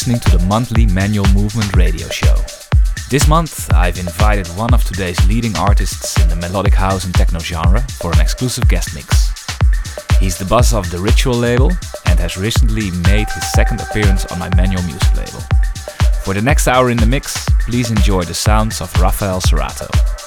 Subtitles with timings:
[0.00, 2.34] listening to the monthly Manual Movement radio show.
[3.10, 7.38] This month, I've invited one of today's leading artists in the melodic house and techno
[7.38, 9.30] genre for an exclusive guest mix.
[10.18, 11.70] He's the boss of the Ritual label
[12.06, 15.40] and has recently made his second appearance on my Manual Music label.
[16.24, 20.19] For the next hour in the mix, please enjoy the sounds of Rafael Cerato.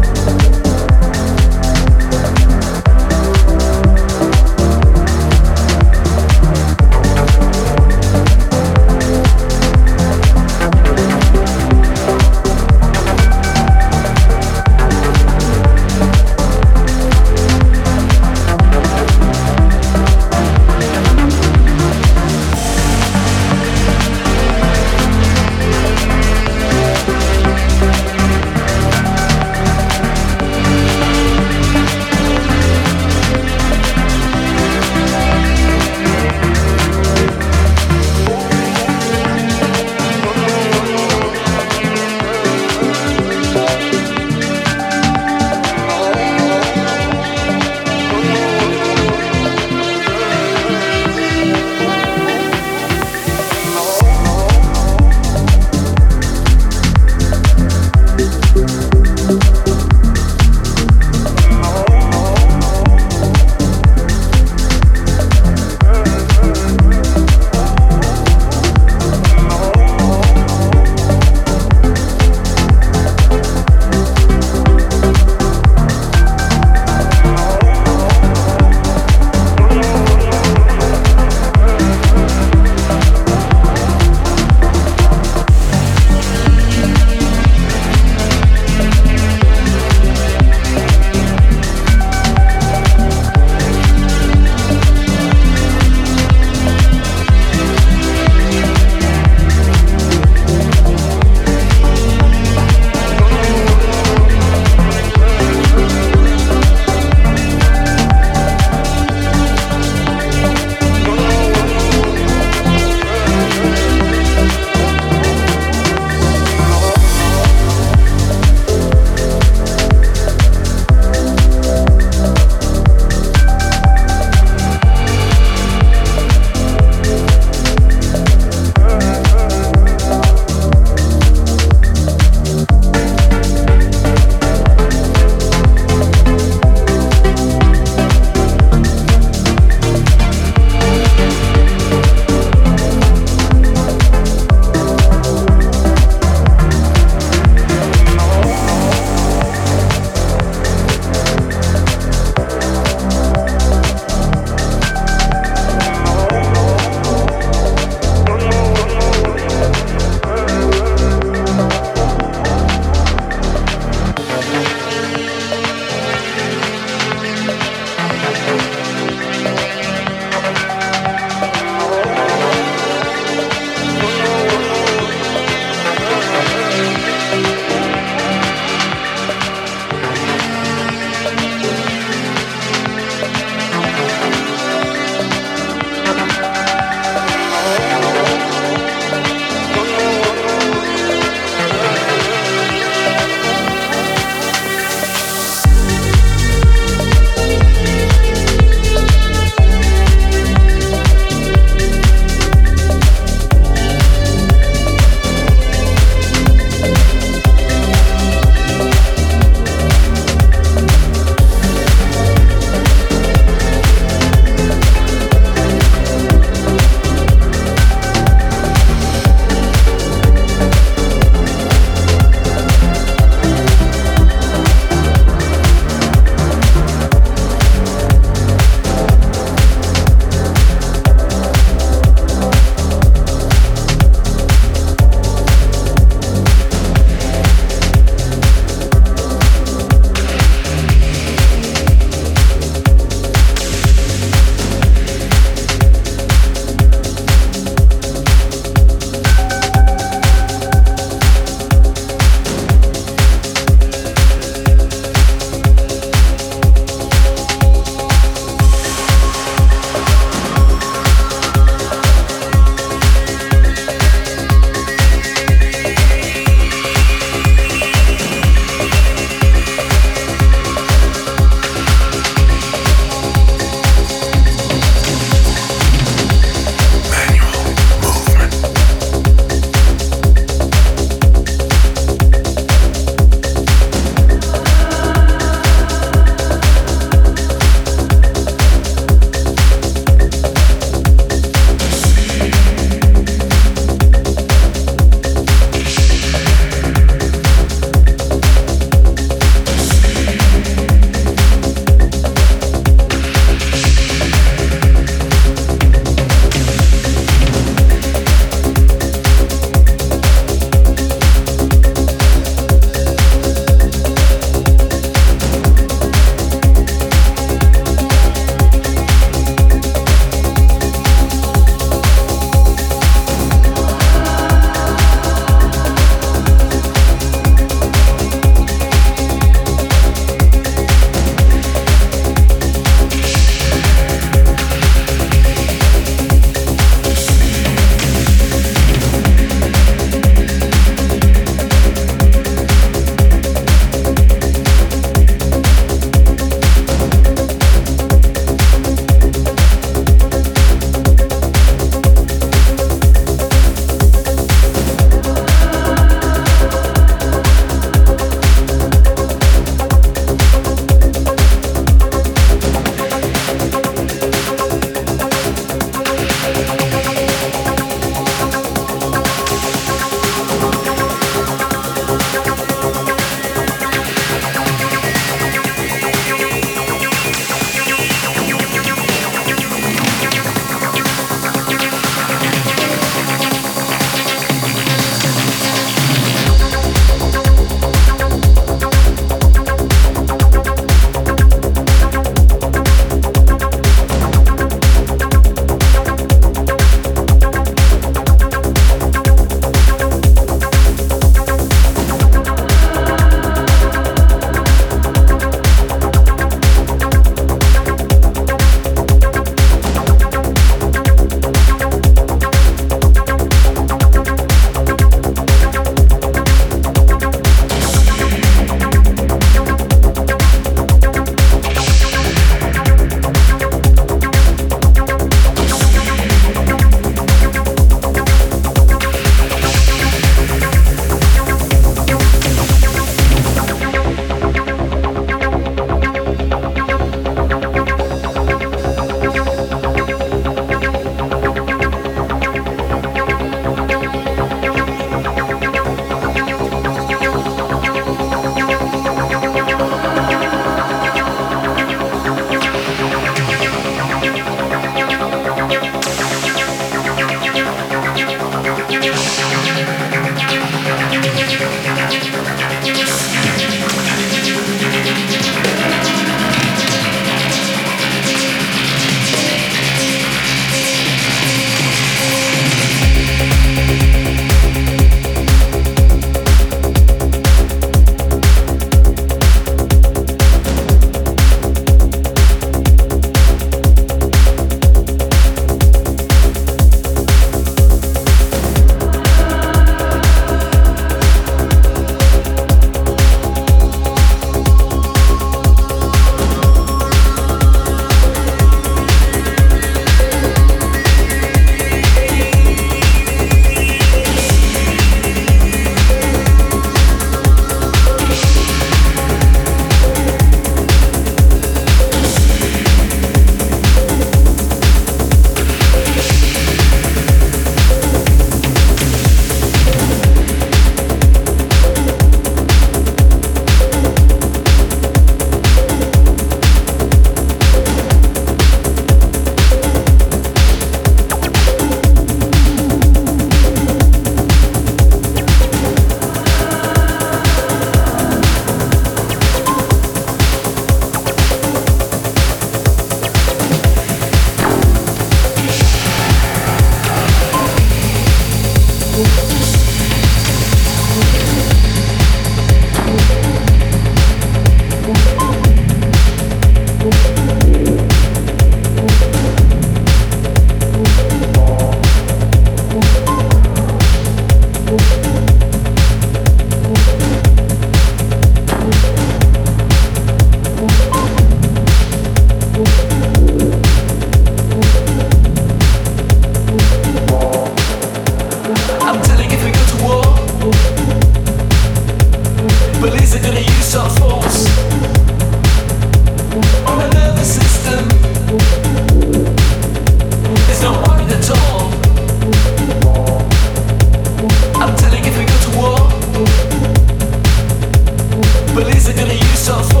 [599.13, 600.00] basically you so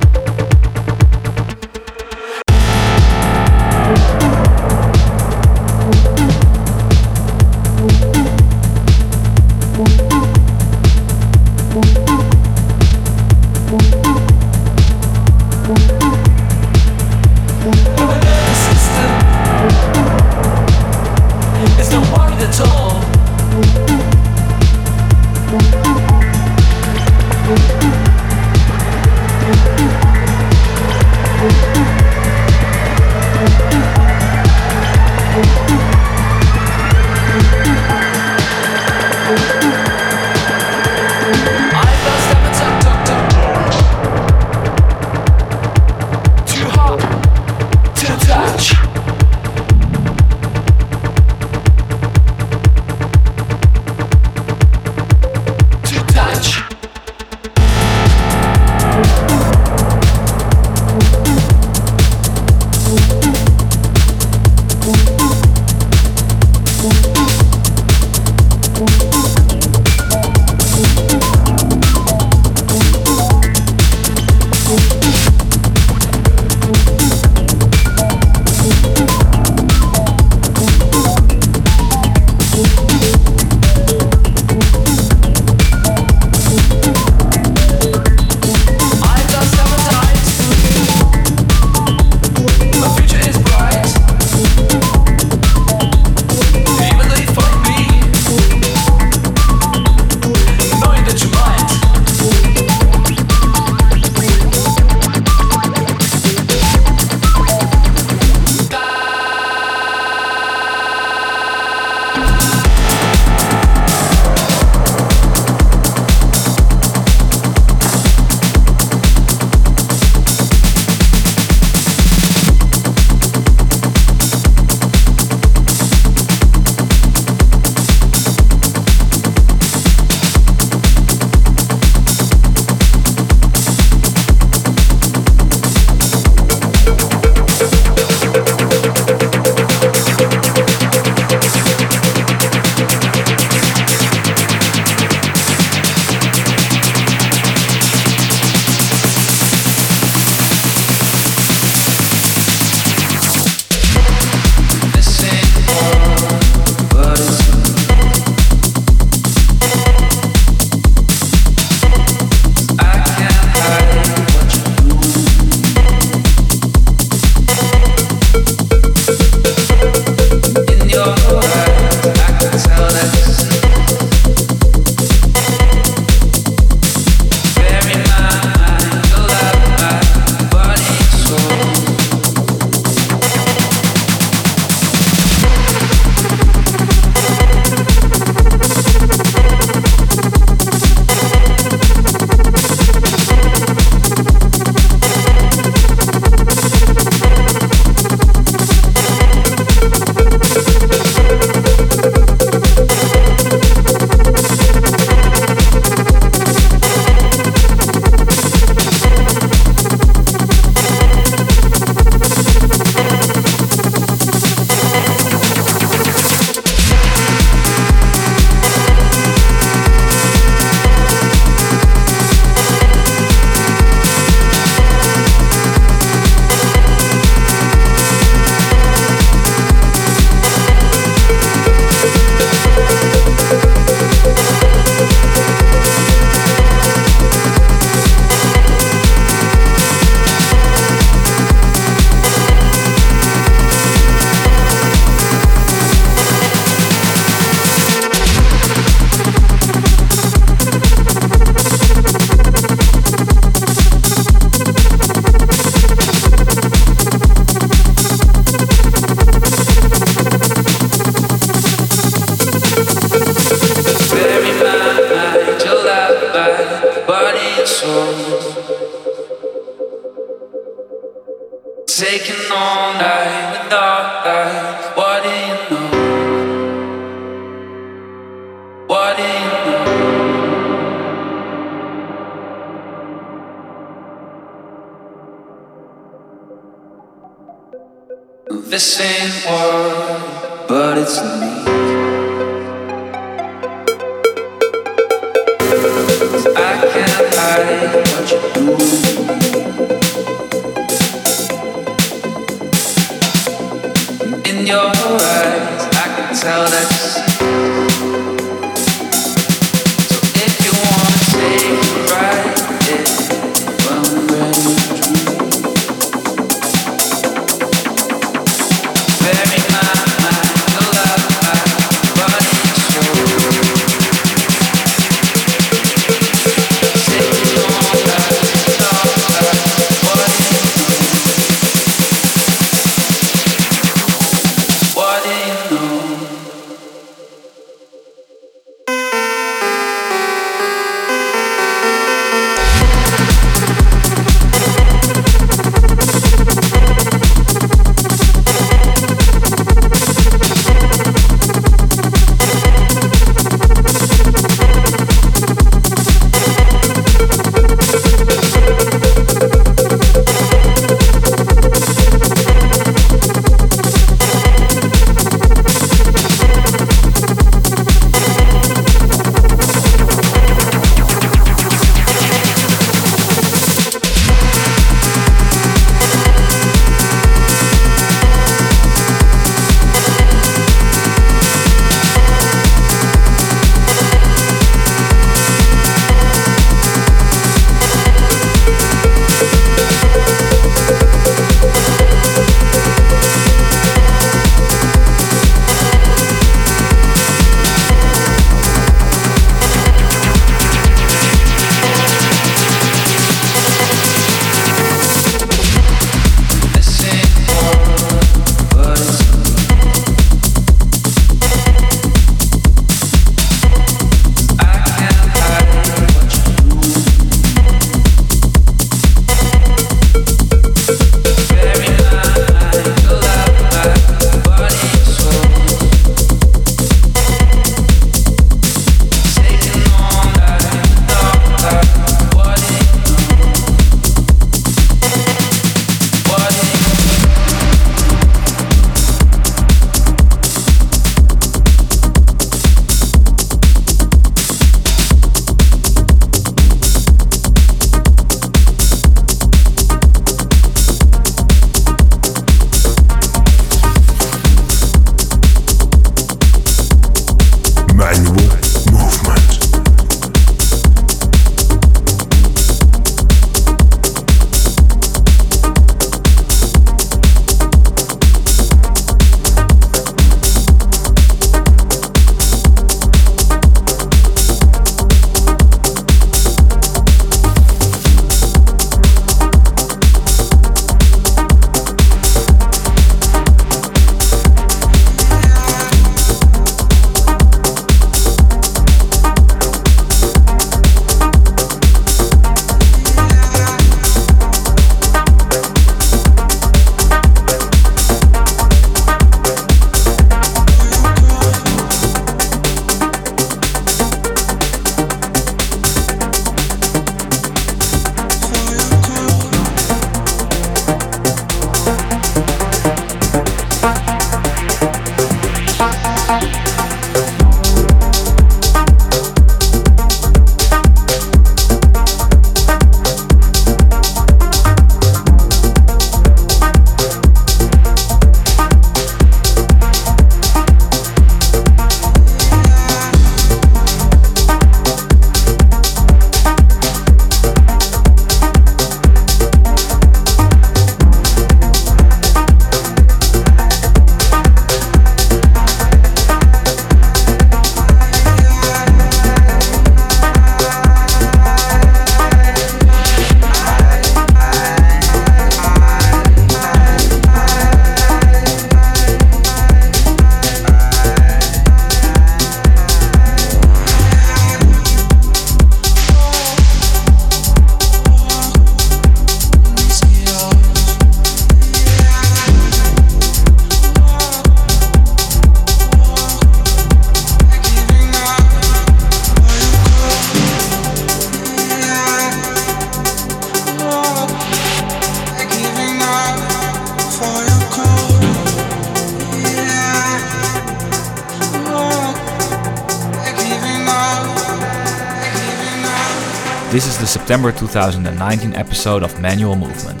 [597.26, 600.00] September 2019 episode of Manual Movement,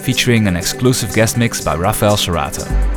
[0.00, 2.91] featuring an exclusive guest mix by Rafael Cerato.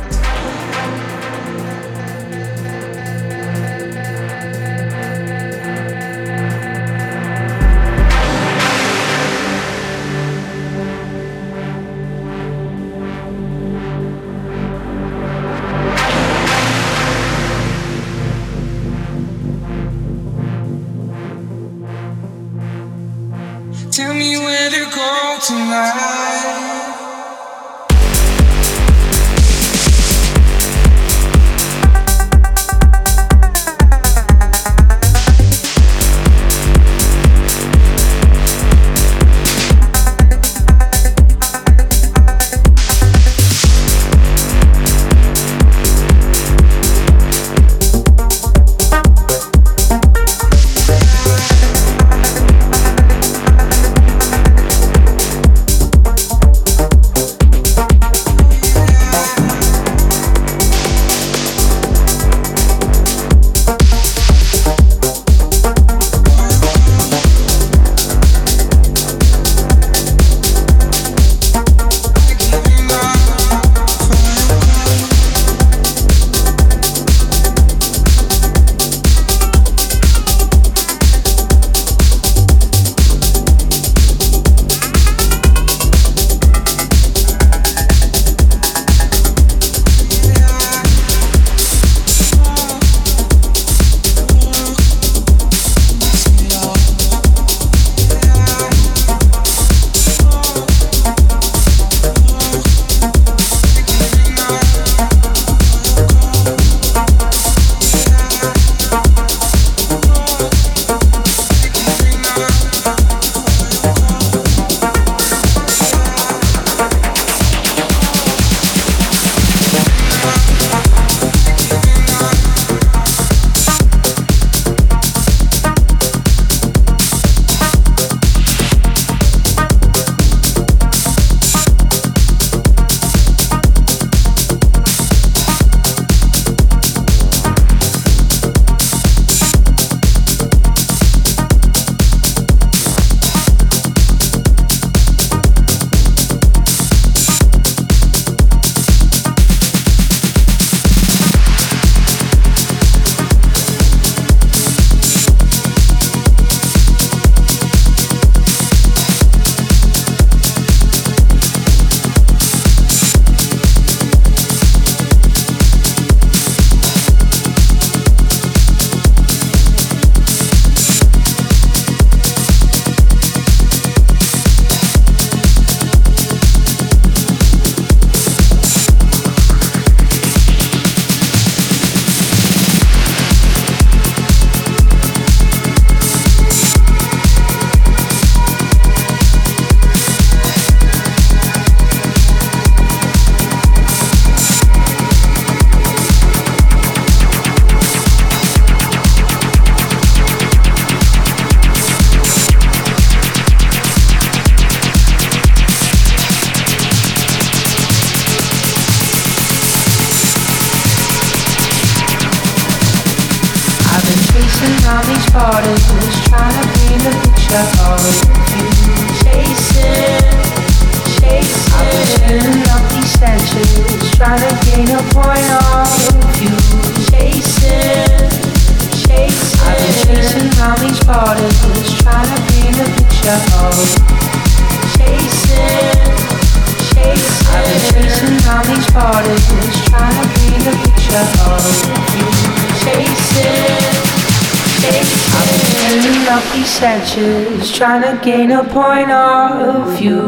[248.26, 250.18] Gain a point of view.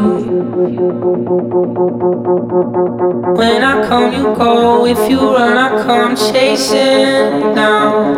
[3.35, 4.87] When I come, you go.
[4.87, 8.15] If you run, I come chasing down.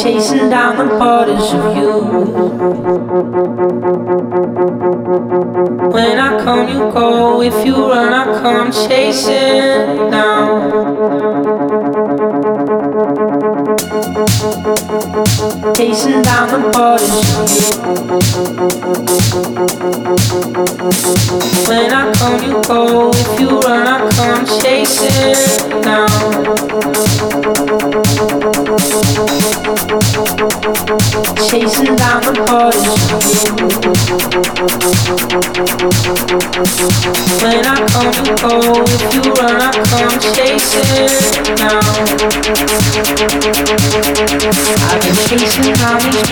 [0.00, 1.92] Chasing down the borders of you.
[5.90, 7.42] When I come, you go.
[7.42, 10.70] If you run, I come chasing down.
[14.40, 14.99] Thank you.
[15.60, 17.10] Chasing down the borders.
[21.68, 23.10] When I come, you go.
[23.10, 26.08] If you run, I come chasing down.
[31.46, 32.32] Chasing down the
[37.42, 38.54] When I come, you go.
[38.86, 41.80] If you run, I come chasing now.
[44.82, 45.80] I've been chasing, chasing.
[45.80, 46.22] I've been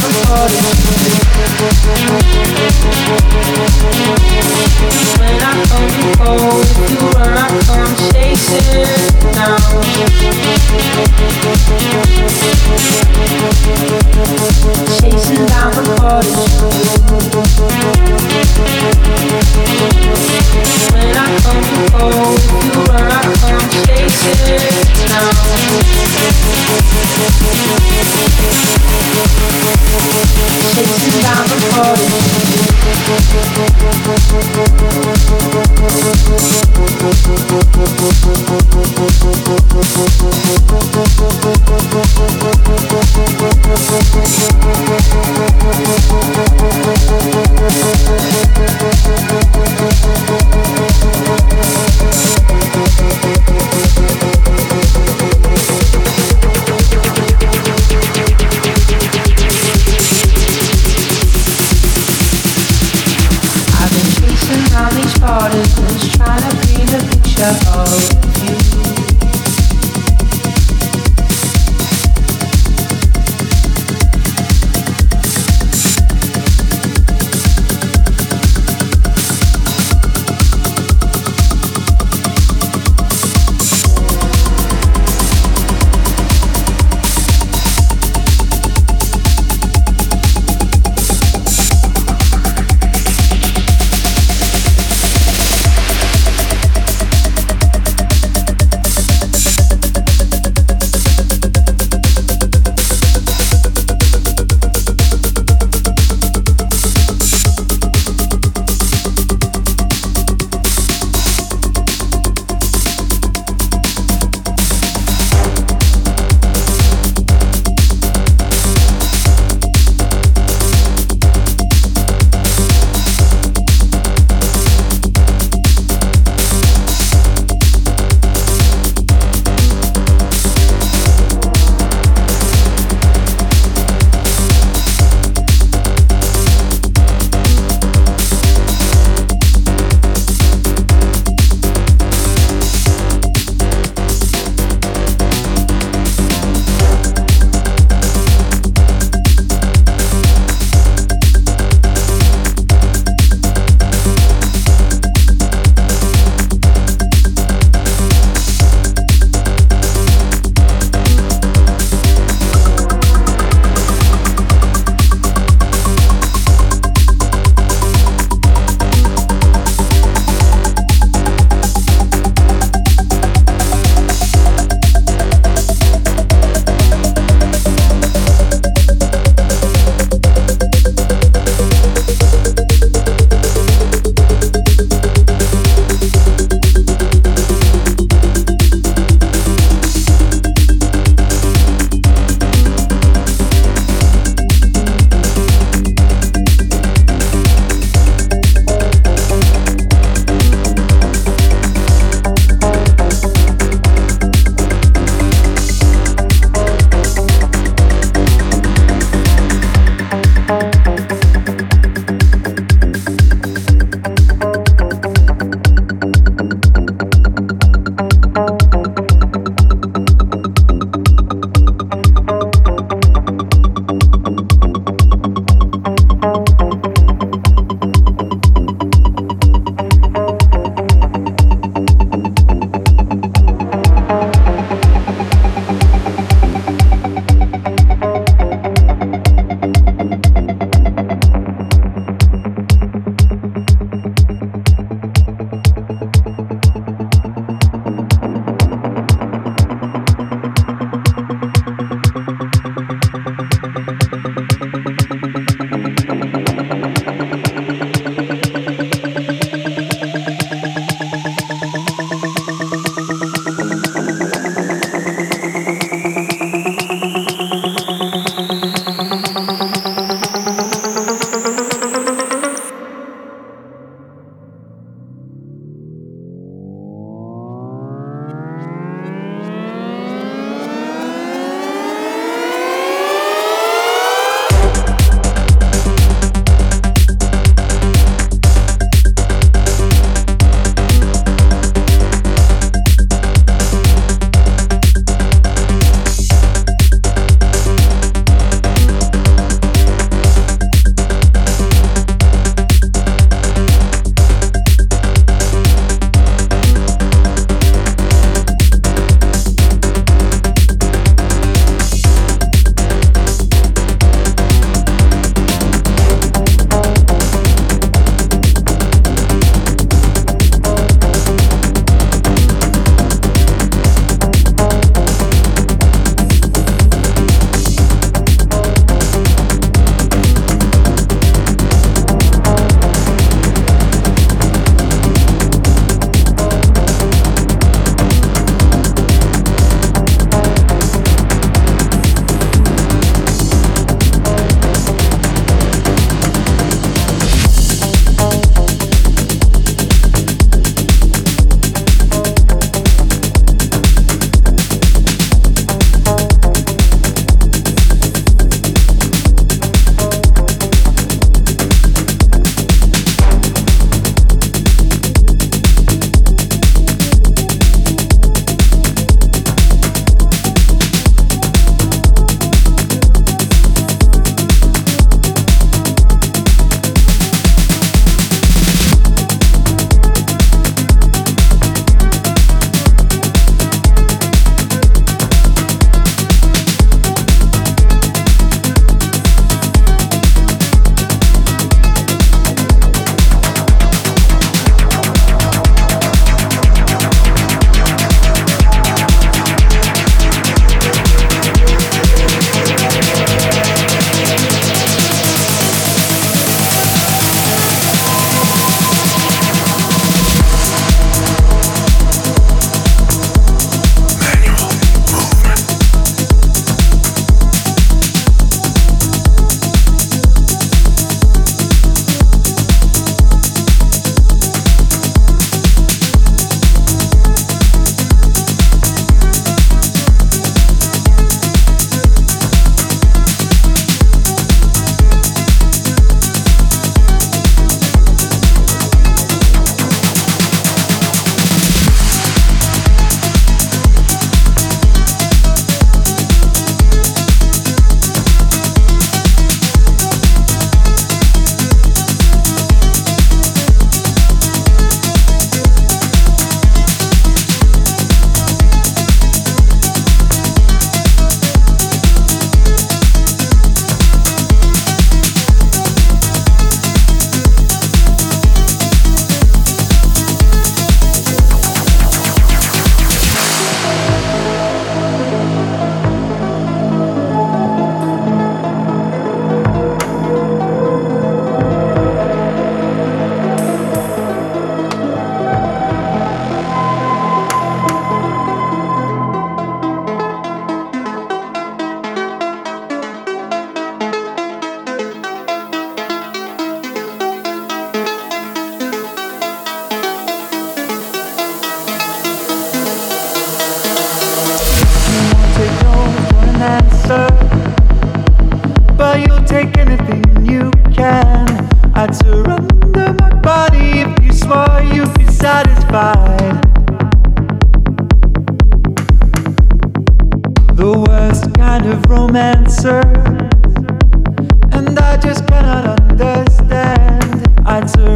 [5.19, 6.31] When I come, you go.
[6.61, 8.70] If you run, I come chasing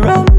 [0.07, 0.34] I'd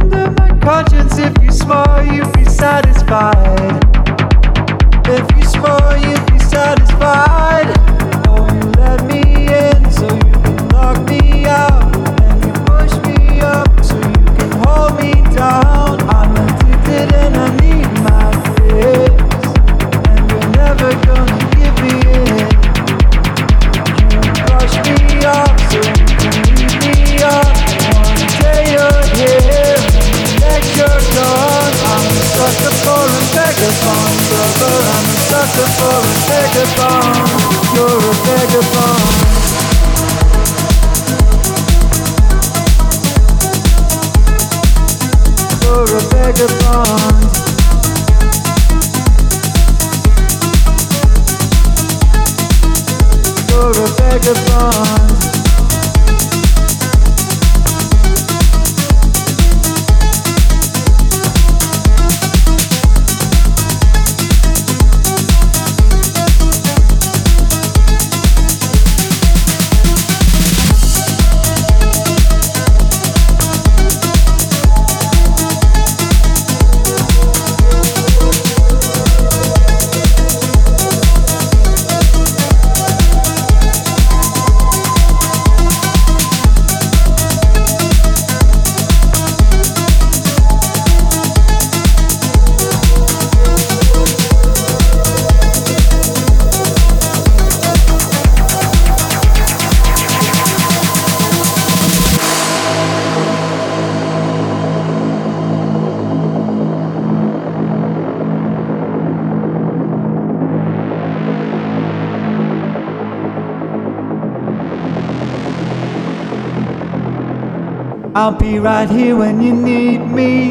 [118.27, 120.51] I'll be right here when you need me.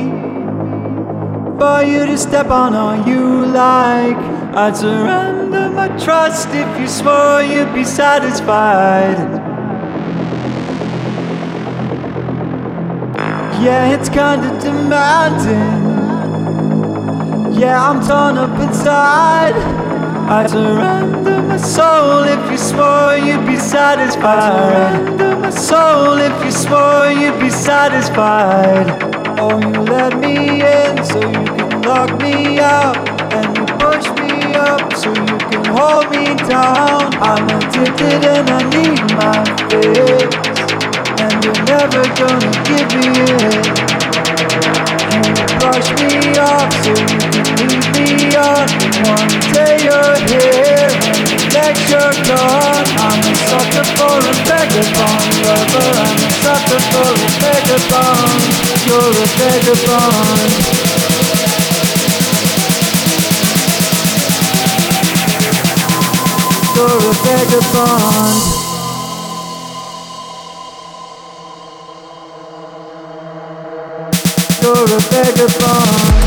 [1.60, 4.16] For you to step on all you like.
[4.56, 9.18] I'd surrender my trust if you swore you'd be satisfied.
[13.62, 15.84] Yeah, it's kinda demanding.
[17.60, 19.56] Yeah, I'm torn up inside.
[20.30, 25.35] I'd surrender my soul if you swore you'd be satisfied.
[25.46, 28.90] My soul if you swore you'd be satisfied.
[29.38, 32.98] Oh, you let me in so you can lock me out.
[33.32, 37.14] And you push me up so you can hold me down.
[37.22, 39.38] I'm addicted and I need my
[39.70, 40.34] fix.
[41.22, 43.14] And you're never gonna give me
[43.46, 43.70] it.
[45.14, 48.66] You brush me off so you can leave me on.
[49.14, 50.90] One day you're here,
[51.56, 52.88] the next you're.
[53.00, 55.90] I'm a sucker for a vagabond lover.
[56.04, 58.42] I'm a sucker for a vagabond.
[58.86, 60.52] You're a vagabond.
[66.76, 68.36] You're a vagabond.
[74.62, 76.25] You're a vagabond.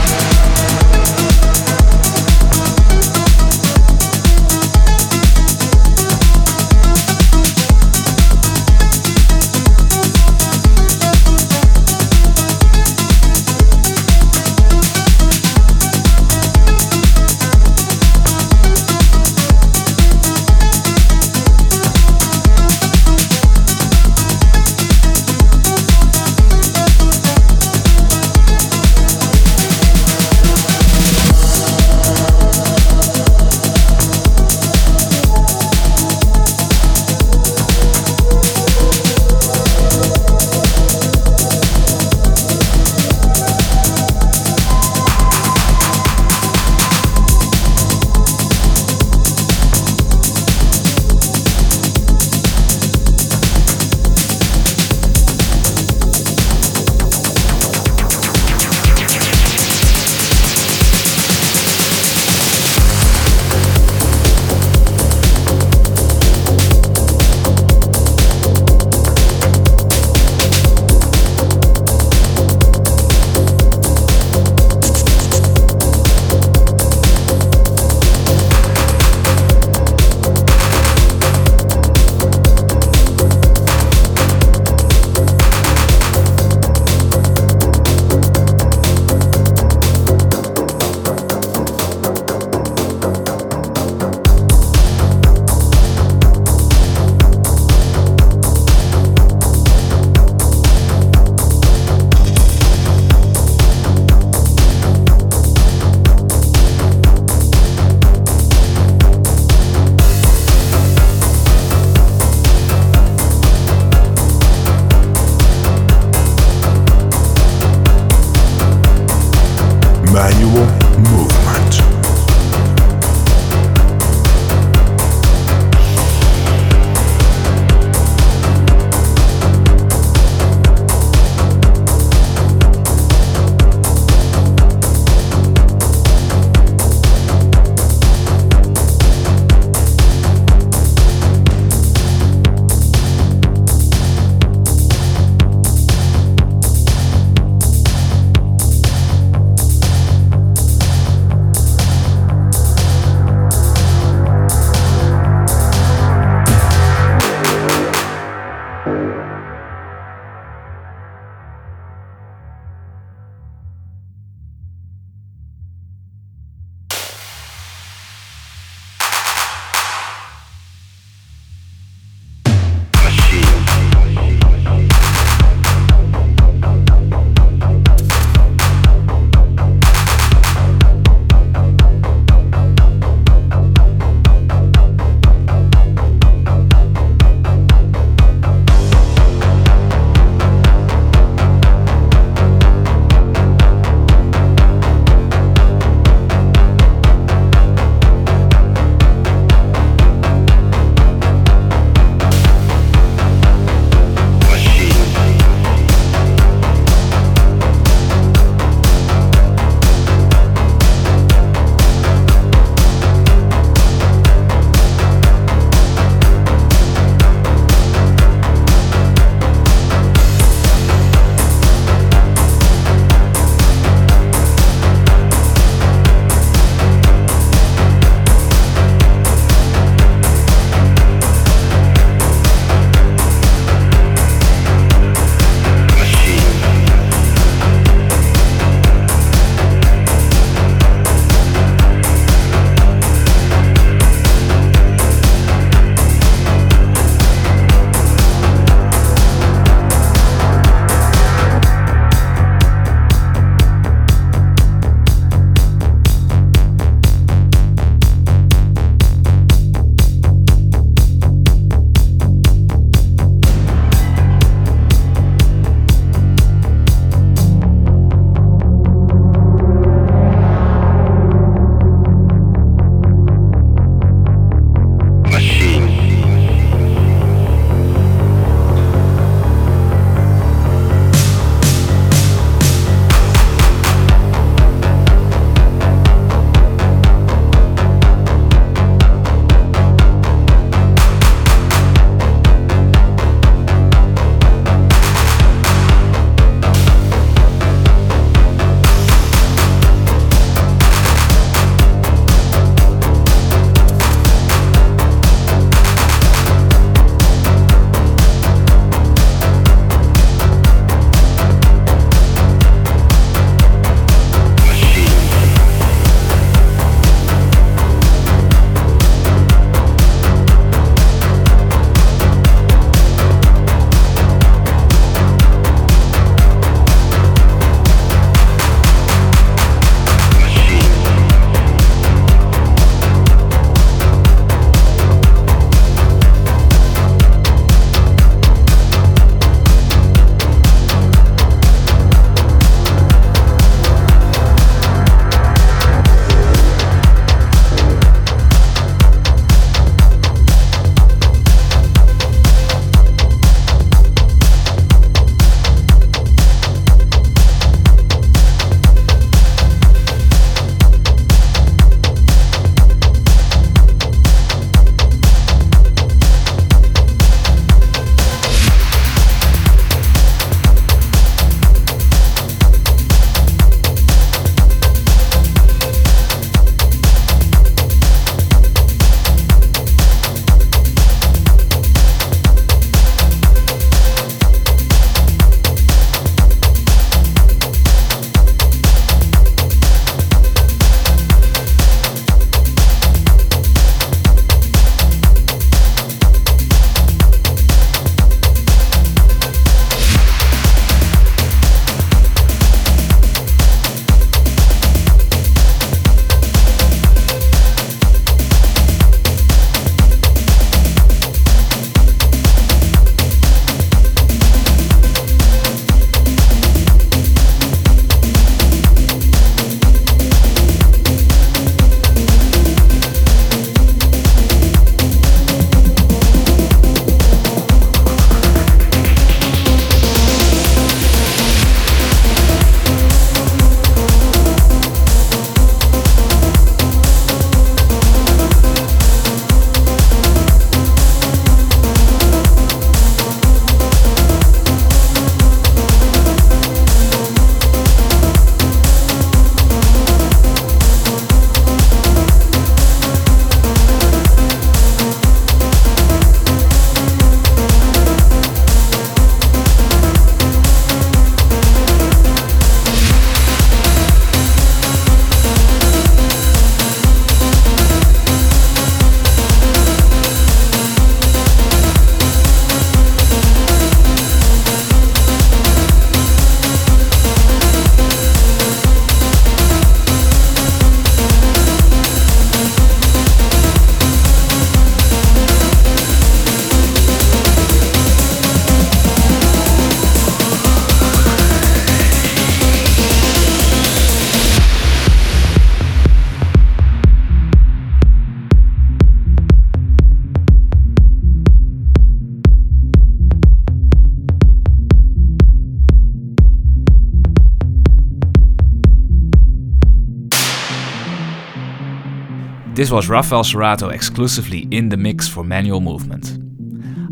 [512.88, 516.38] This was Rafael Cerato exclusively in the mix for Manual Movement.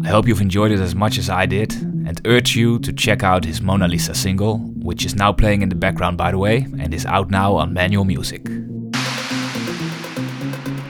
[0.06, 3.22] I hope you've enjoyed it as much as I did, and urge you to check
[3.22, 6.66] out his Mona Lisa single, which is now playing in the background by the way,
[6.78, 8.48] and is out now on Manual Music.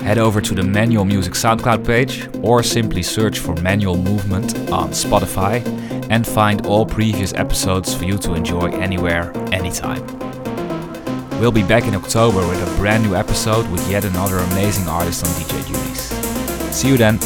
[0.03, 4.91] Head over to the Manual Music SoundCloud page, or simply search for Manual Movement on
[4.91, 5.67] Spotify,
[6.13, 10.26] and find all previous episodes for you to enjoy anywhere, anytime.
[11.39, 15.25] We'll be back in October with a brand new episode with yet another amazing artist
[15.27, 16.01] on DJ duties.
[16.75, 17.19] See you then!